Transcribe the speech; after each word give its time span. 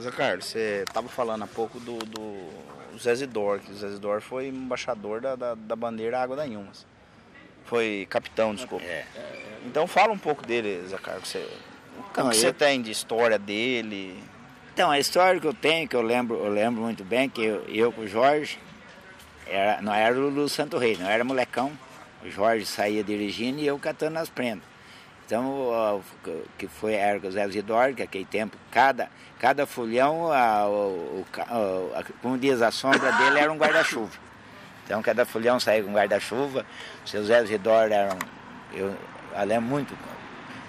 Zé 0.00 0.10
Carlos, 0.10 0.46
você 0.46 0.84
estava 0.86 1.08
falando 1.08 1.44
há 1.44 1.46
pouco 1.46 1.78
do, 1.78 1.98
do 1.98 2.50
Zé 2.98 3.14
Zidor, 3.14 3.60
que 3.60 3.70
o 3.70 3.74
Zé 3.74 3.88
Zidor 3.88 4.20
foi 4.20 4.48
embaixador 4.48 5.20
da, 5.20 5.36
da, 5.36 5.54
da 5.54 5.76
bandeira 5.76 6.20
Água 6.20 6.36
da 6.36 6.46
Inhumas. 6.46 6.86
Foi 7.64 8.06
capitão, 8.10 8.54
desculpa. 8.54 8.84
É. 8.84 9.04
Então 9.66 9.86
fala 9.86 10.12
um 10.12 10.18
pouco 10.18 10.44
dele, 10.46 10.82
Zé 10.88 10.96
Carlos. 10.98 11.28
Você, 11.28 11.38
o 11.38 12.02
que 12.12 12.22
que 12.30 12.36
você 12.36 12.48
eu- 12.48 12.54
tem 12.54 12.80
de 12.82 12.90
história 12.90 13.38
dele? 13.38 14.22
Então, 14.74 14.90
a 14.90 14.98
história 14.98 15.38
que 15.38 15.46
eu 15.46 15.52
tenho, 15.52 15.86
que 15.86 15.94
eu 15.94 16.00
lembro, 16.00 16.36
eu 16.42 16.50
lembro 16.50 16.80
muito 16.82 17.04
bem, 17.04 17.28
que 17.28 17.42
eu, 17.44 17.62
eu 17.68 17.92
com 17.92 18.00
o 18.02 18.08
Jorge, 18.08 18.58
era, 19.46 19.82
não 19.82 19.92
era 19.92 20.16
o 20.16 20.20
Lulu 20.30 20.48
Santo 20.48 20.78
Rei, 20.78 20.96
não 20.96 21.06
era 21.06 21.22
molecão. 21.22 21.70
O 22.24 22.30
Jorge 22.30 22.64
saía 22.64 23.04
dirigindo 23.04 23.60
e 23.60 23.66
eu 23.66 23.78
catando 23.78 24.18
as 24.18 24.30
prendas. 24.30 24.64
Então, 25.32 26.02
que 26.58 26.68
foi 26.68 26.92
era 26.92 27.18
com 27.18 27.26
o 27.26 27.30
Zé 27.30 27.48
que 27.96 28.02
aquele 28.02 28.26
tempo, 28.26 28.54
cada, 28.70 29.08
cada 29.38 29.66
folhão, 29.66 30.30
a, 30.30 30.68
o, 30.68 31.24
a- 31.38 32.04
como 32.20 32.36
diz, 32.36 32.60
a 32.60 32.70
sombra 32.70 33.10
dele 33.12 33.38
era 33.38 33.50
um 33.50 33.56
guarda-chuva. 33.56 34.12
Então, 34.84 35.00
cada 35.00 35.24
folhão 35.24 35.58
saía 35.58 35.82
com 35.82 35.88
um 35.88 35.94
guarda-chuva. 35.94 36.66
O 37.02 37.08
seu 37.08 37.24
Zé 37.24 37.42
Zidoro 37.46 37.90
era 37.94 38.12
um, 38.12 38.76
eu, 38.76 38.88
eu 39.34 39.44
lembro 39.46 39.70
muito 39.70 39.96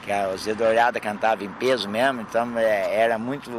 que 0.06 0.12
a 0.14 0.34
Zidorada 0.38 0.98
cantava 0.98 1.44
em 1.44 1.52
peso 1.52 1.90
mesmo, 1.90 2.22
então 2.22 2.58
é, 2.58 2.96
era 2.96 3.18
muito 3.18 3.52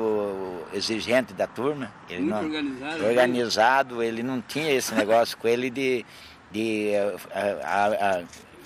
exigente 0.72 1.34
da 1.34 1.46
turma. 1.46 1.92
Ele 2.08 2.22
Muito 2.22 2.34
não, 2.34 2.44
organizado, 2.46 2.98
né? 3.02 3.08
organizado, 3.10 4.02
ele 4.02 4.22
não 4.22 4.40
tinha 4.40 4.72
esse 4.72 4.94
negócio 4.94 5.36
com 5.36 5.48
ele 5.48 5.68
de, 5.68 6.02
de 6.50 6.92
eh, 6.92 7.14
a- 7.62 7.86
a- 7.88 8.18
a 8.20 8.22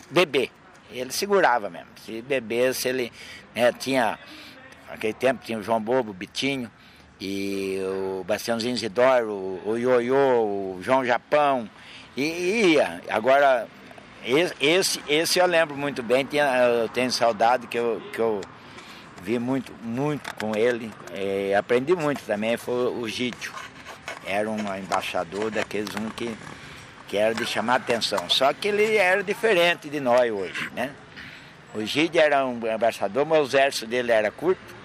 beber. 0.08 0.52
Ele 0.90 1.12
segurava 1.12 1.68
mesmo. 1.68 1.88
Se 2.04 2.22
bebesse, 2.22 2.88
ele 2.88 3.12
né, 3.54 3.72
tinha. 3.72 4.18
Naquele 4.90 5.12
tempo 5.12 5.44
tinha 5.44 5.58
o 5.58 5.62
João 5.62 5.80
Bobo, 5.80 6.10
o 6.10 6.14
Bitinho, 6.14 6.70
e 7.20 7.78
o 7.82 8.24
Bastiãozinho 8.24 8.76
Zidoro, 8.76 9.60
o, 9.64 9.76
Ioiô, 9.76 10.16
o 10.16 10.78
João 10.82 11.04
Japão, 11.04 11.68
e 12.16 12.72
ia. 12.72 13.02
Agora, 13.08 13.68
esse, 14.60 15.02
esse, 15.08 15.38
eu 15.38 15.46
lembro 15.46 15.76
muito 15.76 16.02
bem, 16.02 16.24
tinha, 16.24 16.44
eu 16.64 16.88
tenho 16.88 17.10
saudade 17.10 17.66
que 17.66 17.78
eu, 17.78 18.02
que 18.12 18.18
eu 18.18 18.40
vi 19.22 19.38
muito, 19.38 19.72
muito 19.82 20.34
com 20.36 20.56
ele, 20.56 20.92
eh, 21.12 21.54
aprendi 21.56 21.94
muito 21.94 22.22
também, 22.22 22.56
foi 22.56 22.92
o 22.92 23.08
Gítio. 23.08 23.52
Era 24.24 24.48
um 24.50 24.58
embaixador 24.76 25.50
daqueles 25.50 25.94
um 25.96 26.08
que, 26.10 26.36
que 27.08 27.16
era 27.16 27.34
de 27.34 27.46
chamar 27.46 27.76
atenção. 27.76 28.28
Só 28.28 28.52
que 28.52 28.68
ele 28.68 28.96
era 28.96 29.22
diferente 29.22 29.88
de 29.88 29.98
nós 29.98 30.30
hoje, 30.30 30.70
né? 30.74 30.90
O 31.74 31.84
Gide 31.84 32.18
era 32.18 32.46
um 32.46 32.60
embaixador, 32.66 33.26
mas 33.26 33.40
o 33.40 33.42
exército 33.44 33.86
dele 33.86 34.12
era 34.12 34.30
curto. 34.30 34.76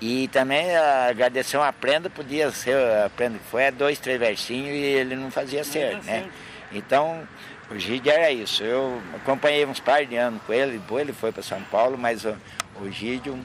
E 0.00 0.28
também 0.28 0.76
a 0.76 1.06
agradecer 1.08 1.56
uma 1.56 1.72
prenda, 1.72 2.10
podia 2.10 2.50
ser 2.50 2.76
a 3.04 3.08
prenda 3.08 3.38
que 3.38 3.44
foi, 3.44 3.64
é 3.64 3.70
dois, 3.70 3.98
três 3.98 4.18
versinhos 4.18 4.68
e 4.68 4.82
ele 4.82 5.16
não 5.16 5.30
fazia 5.30 5.64
certo, 5.64 6.04
né? 6.04 6.28
Então, 6.70 7.26
o 7.70 7.78
Gide 7.78 8.10
era 8.10 8.30
isso. 8.30 8.62
Eu 8.62 9.00
acompanhei 9.14 9.64
uns 9.64 9.80
par 9.80 10.04
de 10.04 10.16
anos 10.16 10.42
com 10.46 10.52
ele, 10.52 10.78
depois 10.78 11.02
ele 11.02 11.12
foi 11.12 11.32
para 11.32 11.42
São 11.42 11.62
Paulo, 11.62 11.96
mas 11.96 12.24
o, 12.24 12.36
o 12.80 12.90
Gídio 12.90 13.38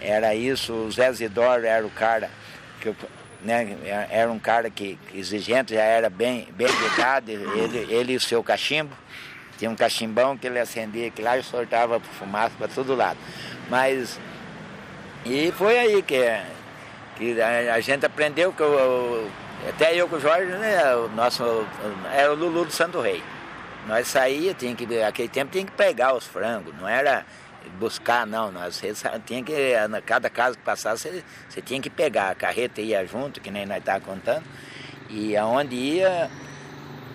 era 0.00 0.34
isso, 0.34 0.72
o 0.72 0.90
Zé 0.90 1.12
Zidoro 1.12 1.64
era 1.64 1.86
o 1.86 1.90
cara 1.90 2.28
que 2.80 2.88
eu, 2.88 2.96
né, 3.44 3.76
era 4.10 4.30
um 4.30 4.38
cara 4.38 4.70
que 4.70 4.98
exigente, 5.14 5.74
já 5.74 5.82
era 5.82 6.08
bem, 6.10 6.48
bem 6.52 6.66
educado, 6.68 7.30
ele, 7.30 7.86
ele 7.92 8.12
e 8.14 8.16
o 8.16 8.20
seu 8.20 8.42
cachimbo. 8.42 8.94
Tinha 9.58 9.70
um 9.70 9.76
cachimbão 9.76 10.36
que 10.36 10.46
ele 10.46 10.58
acendia 10.58 11.08
aqui 11.08 11.22
lá 11.22 11.38
e 11.38 11.42
soltava 11.42 12.00
fumaça 12.00 12.52
para 12.58 12.68
todo 12.68 12.94
lado. 12.96 13.18
Mas 13.70 14.18
e 15.24 15.52
foi 15.52 15.78
aí 15.78 16.02
que, 16.02 16.20
que 17.16 17.40
a, 17.40 17.74
a 17.74 17.80
gente 17.80 18.04
aprendeu 18.04 18.52
que 18.52 18.60
eu- 18.62 19.30
até 19.68 19.94
eu 19.94 20.08
com 20.08 20.16
o 20.16 20.20
Jorge, 20.20 20.50
né, 20.52 20.94
o 20.96 21.08
nosso 21.10 21.44
era 22.12 22.32
o 22.32 22.34
Lulu 22.34 22.64
do 22.64 22.72
Santo 22.72 23.00
Rei. 23.00 23.22
Nós 23.86 24.08
saía, 24.08 24.54
tinha 24.54 24.74
que 24.74 25.00
aquele 25.02 25.28
tempo 25.28 25.52
tinha 25.52 25.64
que 25.64 25.72
pegar 25.72 26.14
os 26.14 26.26
frangos, 26.26 26.74
não 26.80 26.88
era 26.88 27.24
buscar 27.78 28.26
não, 28.26 28.50
nós 28.52 28.80
tinha 29.26 29.42
que 29.42 29.52
cada 30.04 30.28
casa 30.30 30.56
que 30.56 30.62
passasse 30.62 31.08
você, 31.08 31.24
você 31.48 31.62
tinha 31.62 31.80
que 31.80 31.90
pegar, 31.90 32.30
a 32.30 32.34
carreta 32.34 32.80
ia 32.80 33.04
junto, 33.06 33.40
que 33.40 33.50
nem 33.50 33.66
nós 33.66 33.78
estávamos 33.78 34.06
contando, 34.06 34.44
e 35.10 35.36
aonde 35.36 35.74
ia 35.74 36.30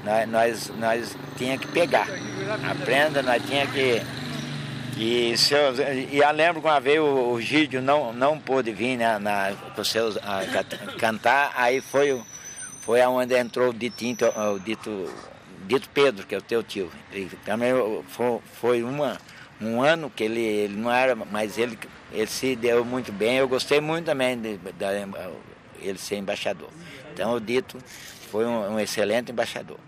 nós, 0.03 0.29
nós, 0.29 0.71
nós 0.77 1.17
tinha 1.37 1.57
que 1.57 1.67
pegar. 1.67 2.07
A 2.69 2.75
prenda 2.85 3.21
nós 3.21 3.43
tinha 3.45 3.65
que 3.67 4.01
e, 4.99 5.37
se 5.37 5.53
eu, 5.53 5.75
e 6.11 6.17
eu 6.17 6.31
lembro 6.31 6.59
que 6.59 6.67
uma 6.67 6.79
vez 6.79 6.99
o, 6.99 7.31
o 7.33 7.39
Gídio 7.39 7.83
não, 7.83 8.11
não 8.11 8.39
pôde 8.39 8.71
vir 8.71 8.97
na, 8.97 9.19
na, 9.19 9.53
com 9.75 9.83
seus, 9.83 10.17
a, 10.17 10.43
ca- 10.51 10.63
cantar, 10.97 11.51
aí 11.55 11.81
foi, 11.81 12.19
foi 12.81 12.99
aonde 12.99 13.35
entrou 13.35 13.69
o 13.69 13.73
Ditinho, 13.73 14.17
o 14.55 14.57
dito, 14.59 15.07
dito 15.67 15.87
Pedro, 15.93 16.25
que 16.25 16.33
é 16.33 16.37
o 16.39 16.41
teu 16.41 16.63
tio. 16.63 16.91
Também 17.45 17.73
foi, 18.07 18.39
foi 18.59 18.83
uma, 18.83 19.19
um 19.61 19.81
ano 19.81 20.09
que 20.09 20.23
ele, 20.23 20.41
ele 20.41 20.75
não 20.75 20.91
era, 20.91 21.15
mas 21.15 21.57
ele, 21.57 21.77
ele 22.11 22.27
se 22.27 22.55
deu 22.55 22.85
muito 22.85 23.11
bem. 23.11 23.37
Eu 23.37 23.47
gostei 23.47 23.81
muito 23.81 24.05
também 24.05 24.39
de, 24.39 24.57
da 24.77 24.91
ele 25.79 25.97
ser 25.97 26.17
embaixador. 26.17 26.69
Então 27.13 27.33
o 27.33 27.39
Dito 27.39 27.77
foi 28.31 28.45
um, 28.45 28.73
um 28.73 28.79
excelente 28.79 29.31
embaixador. 29.31 29.79